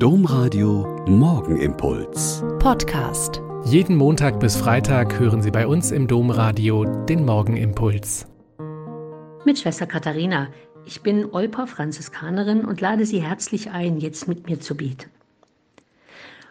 [0.00, 2.44] Domradio Morgenimpuls.
[2.60, 3.42] Podcast.
[3.64, 8.24] Jeden Montag bis Freitag hören Sie bei uns im Domradio den Morgenimpuls.
[9.44, 10.50] Mit Schwester Katharina.
[10.86, 15.10] Ich bin Olper Franziskanerin und lade Sie herzlich ein, jetzt mit mir zu beten.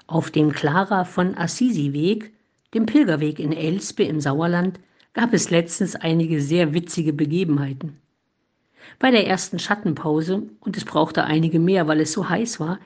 [0.08, 2.34] Auf dem Clara von Assisi Weg,
[2.74, 4.78] dem Pilgerweg in Elspe im Sauerland,
[5.14, 7.96] gab es letztens einige sehr witzige Begebenheiten.
[9.00, 12.80] Bei der ersten Schattenpause, und es brauchte einige mehr, weil es so heiß war,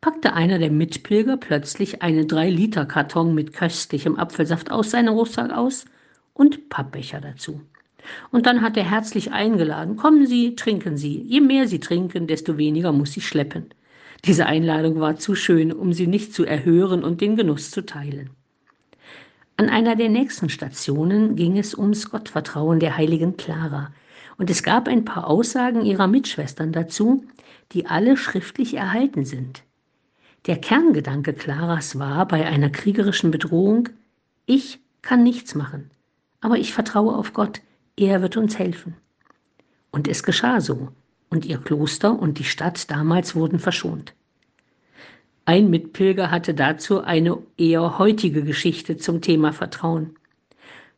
[0.00, 5.84] packte einer der Mitpilger plötzlich einen 3-Liter-Karton mit köstlichem Apfelsaft aus seinem Rucksack aus
[6.32, 7.60] und Pappbecher dazu.
[8.30, 11.22] Und dann hat er herzlich eingeladen, kommen Sie, trinken Sie.
[11.22, 13.66] Je mehr Sie trinken, desto weniger muss ich schleppen.
[14.24, 18.30] Diese Einladung war zu schön, um sie nicht zu erhören und den Genuss zu teilen.
[19.56, 23.92] An einer der nächsten Stationen ging es ums Gottvertrauen der heiligen Clara,
[24.36, 27.24] und es gab ein paar Aussagen ihrer Mitschwestern dazu,
[27.72, 29.64] die alle schriftlich erhalten sind.
[30.46, 33.90] Der Kerngedanke Claras war bei einer kriegerischen Bedrohung,
[34.46, 35.90] ich kann nichts machen,
[36.40, 37.60] aber ich vertraue auf Gott,
[37.96, 38.96] er wird uns helfen.
[39.90, 40.88] Und es geschah so,
[41.28, 44.14] und ihr Kloster und die Stadt damals wurden verschont.
[45.44, 50.16] Ein Mitpilger hatte dazu eine eher heutige Geschichte zum Thema Vertrauen.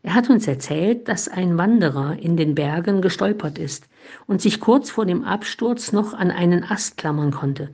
[0.02, 3.88] Er hat uns erzählt, dass ein Wanderer in den Bergen gestolpert ist
[4.26, 7.70] und sich kurz vor dem Absturz noch an einen Ast klammern konnte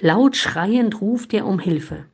[0.00, 2.04] Laut schreiend ruft er um Hilfe.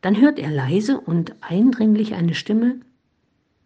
[0.00, 2.80] Dann hört er leise und eindringlich eine Stimme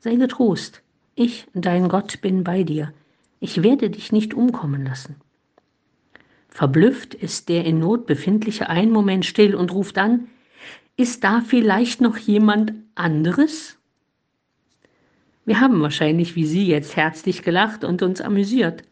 [0.00, 0.82] Sei getrost,
[1.14, 2.92] ich, dein Gott, bin bei dir,
[3.40, 5.16] ich werde dich nicht umkommen lassen.
[6.48, 10.28] Verblüfft ist der in Not befindliche einen Moment still und ruft dann
[10.96, 13.78] Ist da vielleicht noch jemand anderes?
[15.46, 18.82] Wir haben wahrscheinlich wie Sie jetzt herzlich gelacht und uns amüsiert.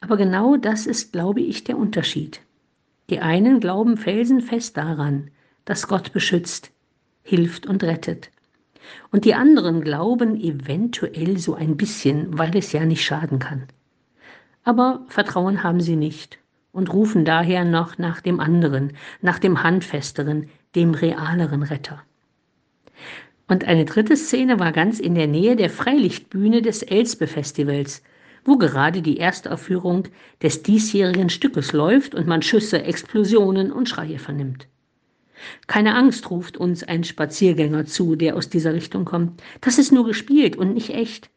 [0.00, 2.40] Aber genau das ist, glaube ich, der Unterschied.
[3.10, 5.30] Die einen glauben felsenfest daran,
[5.64, 6.70] dass Gott beschützt,
[7.22, 8.30] hilft und rettet.
[9.10, 13.64] Und die anderen glauben eventuell so ein bisschen, weil es ja nicht schaden kann.
[14.64, 16.38] Aber Vertrauen haben sie nicht
[16.72, 22.02] und rufen daher noch nach dem anderen, nach dem handfesteren, dem realeren Retter.
[23.48, 28.02] Und eine dritte Szene war ganz in der Nähe der Freilichtbühne des Elsbe-Festivals,
[28.44, 30.04] wo gerade die Erstaufführung
[30.42, 34.68] des diesjährigen Stückes läuft und man Schüsse, Explosionen und Schreie vernimmt.
[35.66, 39.42] Keine Angst ruft uns ein Spaziergänger zu, der aus dieser Richtung kommt.
[39.60, 41.30] Das ist nur gespielt und nicht echt.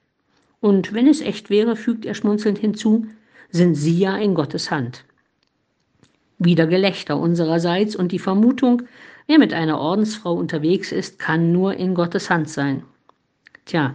[0.60, 3.08] Und wenn es echt wäre, fügt er schmunzelnd hinzu,
[3.50, 5.06] sind Sie ja in Gottes Hand.
[6.44, 8.82] Wieder Gelächter unsererseits und die Vermutung,
[9.28, 12.82] wer mit einer Ordensfrau unterwegs ist, kann nur in Gottes Hand sein.
[13.66, 13.94] Tja,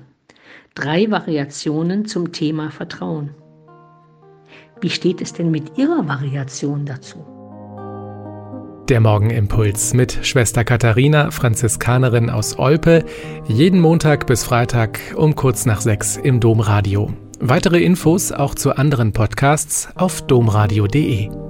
[0.76, 3.30] drei Variationen zum Thema Vertrauen.
[4.80, 7.24] Wie steht es denn mit Ihrer Variation dazu?
[8.88, 13.04] Der Morgenimpuls mit Schwester Katharina, Franziskanerin aus Olpe,
[13.48, 17.10] jeden Montag bis Freitag um kurz nach sechs im Domradio.
[17.40, 21.45] Weitere Infos auch zu anderen Podcasts auf domradio.de.